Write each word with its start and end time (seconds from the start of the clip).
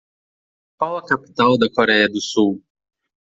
Qual 0.79 0.97
a 0.97 1.05
capital 1.05 1.59
da 1.59 1.69
Coreia 1.69 2.09
do 2.09 2.19
Sul? 2.19 2.59